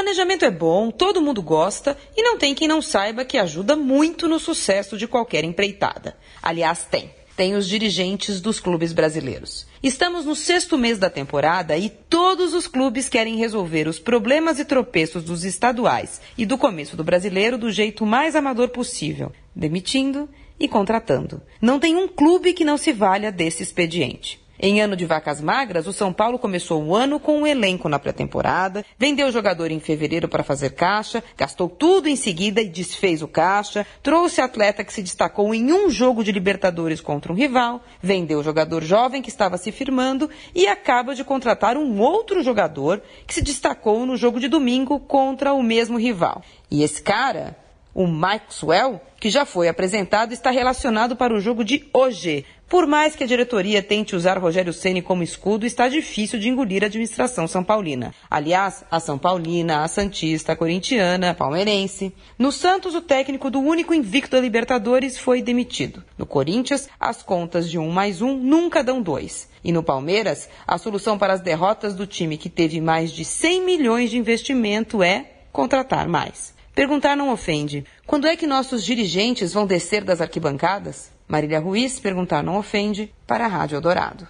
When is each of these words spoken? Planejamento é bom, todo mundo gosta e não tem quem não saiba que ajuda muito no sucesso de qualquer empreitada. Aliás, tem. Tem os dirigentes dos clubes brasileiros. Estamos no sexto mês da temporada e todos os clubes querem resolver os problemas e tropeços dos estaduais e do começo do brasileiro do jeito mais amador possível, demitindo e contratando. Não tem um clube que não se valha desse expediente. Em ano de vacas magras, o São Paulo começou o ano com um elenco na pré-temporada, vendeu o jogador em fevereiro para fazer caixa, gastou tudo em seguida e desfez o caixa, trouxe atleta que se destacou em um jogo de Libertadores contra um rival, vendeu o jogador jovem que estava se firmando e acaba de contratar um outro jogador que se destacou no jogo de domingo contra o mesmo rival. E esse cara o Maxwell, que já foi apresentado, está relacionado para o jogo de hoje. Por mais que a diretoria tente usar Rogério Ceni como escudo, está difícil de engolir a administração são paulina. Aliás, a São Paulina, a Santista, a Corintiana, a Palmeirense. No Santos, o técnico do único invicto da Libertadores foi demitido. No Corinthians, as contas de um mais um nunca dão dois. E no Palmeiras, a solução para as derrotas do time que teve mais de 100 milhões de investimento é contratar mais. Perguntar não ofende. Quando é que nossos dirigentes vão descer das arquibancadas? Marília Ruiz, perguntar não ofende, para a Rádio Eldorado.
Planejamento 0.00 0.46
é 0.46 0.50
bom, 0.50 0.90
todo 0.90 1.20
mundo 1.20 1.42
gosta 1.42 1.94
e 2.16 2.22
não 2.22 2.38
tem 2.38 2.54
quem 2.54 2.66
não 2.66 2.80
saiba 2.80 3.22
que 3.22 3.36
ajuda 3.36 3.76
muito 3.76 4.26
no 4.26 4.40
sucesso 4.40 4.96
de 4.96 5.06
qualquer 5.06 5.44
empreitada. 5.44 6.16
Aliás, 6.42 6.84
tem. 6.84 7.10
Tem 7.36 7.54
os 7.54 7.68
dirigentes 7.68 8.40
dos 8.40 8.58
clubes 8.58 8.94
brasileiros. 8.94 9.66
Estamos 9.82 10.24
no 10.24 10.34
sexto 10.34 10.78
mês 10.78 10.98
da 10.98 11.10
temporada 11.10 11.76
e 11.76 11.90
todos 11.90 12.54
os 12.54 12.66
clubes 12.66 13.10
querem 13.10 13.36
resolver 13.36 13.86
os 13.86 13.98
problemas 13.98 14.58
e 14.58 14.64
tropeços 14.64 15.22
dos 15.22 15.44
estaduais 15.44 16.18
e 16.36 16.46
do 16.46 16.56
começo 16.56 16.96
do 16.96 17.04
brasileiro 17.04 17.58
do 17.58 17.70
jeito 17.70 18.06
mais 18.06 18.34
amador 18.34 18.70
possível, 18.70 19.30
demitindo 19.54 20.30
e 20.58 20.66
contratando. 20.66 21.42
Não 21.60 21.78
tem 21.78 21.94
um 21.94 22.08
clube 22.08 22.54
que 22.54 22.64
não 22.64 22.78
se 22.78 22.90
valha 22.90 23.30
desse 23.30 23.62
expediente. 23.62 24.39
Em 24.62 24.82
ano 24.82 24.94
de 24.94 25.06
vacas 25.06 25.40
magras, 25.40 25.86
o 25.86 25.92
São 25.92 26.12
Paulo 26.12 26.38
começou 26.38 26.84
o 26.84 26.94
ano 26.94 27.18
com 27.18 27.38
um 27.40 27.46
elenco 27.46 27.88
na 27.88 27.98
pré-temporada, 27.98 28.84
vendeu 28.98 29.28
o 29.28 29.32
jogador 29.32 29.70
em 29.70 29.80
fevereiro 29.80 30.28
para 30.28 30.42
fazer 30.42 30.74
caixa, 30.74 31.24
gastou 31.34 31.66
tudo 31.66 32.10
em 32.10 32.16
seguida 32.16 32.60
e 32.60 32.68
desfez 32.68 33.22
o 33.22 33.28
caixa, 33.28 33.86
trouxe 34.02 34.42
atleta 34.42 34.84
que 34.84 34.92
se 34.92 35.00
destacou 35.00 35.54
em 35.54 35.72
um 35.72 35.88
jogo 35.88 36.22
de 36.22 36.30
Libertadores 36.30 37.00
contra 37.00 37.32
um 37.32 37.34
rival, 37.34 37.82
vendeu 38.02 38.40
o 38.40 38.44
jogador 38.44 38.84
jovem 38.84 39.22
que 39.22 39.30
estava 39.30 39.56
se 39.56 39.72
firmando 39.72 40.28
e 40.54 40.66
acaba 40.66 41.14
de 41.14 41.24
contratar 41.24 41.78
um 41.78 41.98
outro 41.98 42.42
jogador 42.42 43.00
que 43.26 43.32
se 43.32 43.40
destacou 43.40 44.04
no 44.04 44.14
jogo 44.14 44.38
de 44.38 44.46
domingo 44.46 45.00
contra 45.00 45.54
o 45.54 45.62
mesmo 45.62 45.98
rival. 45.98 46.42
E 46.70 46.82
esse 46.82 47.00
cara 47.00 47.56
o 47.94 48.06
Maxwell, 48.06 49.00
que 49.18 49.30
já 49.30 49.44
foi 49.44 49.68
apresentado, 49.68 50.32
está 50.32 50.50
relacionado 50.50 51.16
para 51.16 51.34
o 51.34 51.40
jogo 51.40 51.64
de 51.64 51.88
hoje. 51.92 52.44
Por 52.70 52.86
mais 52.86 53.16
que 53.16 53.24
a 53.24 53.26
diretoria 53.26 53.82
tente 53.82 54.14
usar 54.14 54.38
Rogério 54.38 54.72
Ceni 54.72 55.02
como 55.02 55.24
escudo, 55.24 55.66
está 55.66 55.88
difícil 55.88 56.38
de 56.38 56.48
engolir 56.48 56.84
a 56.84 56.86
administração 56.86 57.48
são 57.48 57.64
paulina. 57.64 58.14
Aliás, 58.30 58.84
a 58.88 59.00
São 59.00 59.18
Paulina, 59.18 59.82
a 59.82 59.88
Santista, 59.88 60.52
a 60.52 60.56
Corintiana, 60.56 61.30
a 61.30 61.34
Palmeirense. 61.34 62.14
No 62.38 62.52
Santos, 62.52 62.94
o 62.94 63.02
técnico 63.02 63.50
do 63.50 63.58
único 63.58 63.92
invicto 63.92 64.36
da 64.36 64.40
Libertadores 64.40 65.18
foi 65.18 65.42
demitido. 65.42 66.04
No 66.16 66.24
Corinthians, 66.24 66.88
as 66.98 67.24
contas 67.24 67.68
de 67.68 67.76
um 67.76 67.90
mais 67.90 68.22
um 68.22 68.36
nunca 68.36 68.84
dão 68.84 69.02
dois. 69.02 69.48
E 69.64 69.72
no 69.72 69.82
Palmeiras, 69.82 70.48
a 70.64 70.78
solução 70.78 71.18
para 71.18 71.32
as 71.32 71.40
derrotas 71.40 71.96
do 71.96 72.06
time 72.06 72.38
que 72.38 72.48
teve 72.48 72.80
mais 72.80 73.10
de 73.10 73.24
100 73.24 73.64
milhões 73.64 74.10
de 74.10 74.16
investimento 74.16 75.02
é 75.02 75.26
contratar 75.50 76.06
mais. 76.08 76.54
Perguntar 76.80 77.14
não 77.14 77.30
ofende. 77.30 77.84
Quando 78.06 78.26
é 78.26 78.34
que 78.34 78.46
nossos 78.46 78.82
dirigentes 78.82 79.52
vão 79.52 79.66
descer 79.66 80.02
das 80.02 80.18
arquibancadas? 80.18 81.12
Marília 81.28 81.60
Ruiz, 81.60 82.00
perguntar 82.00 82.42
não 82.42 82.56
ofende, 82.56 83.12
para 83.26 83.44
a 83.44 83.48
Rádio 83.48 83.76
Eldorado. 83.76 84.26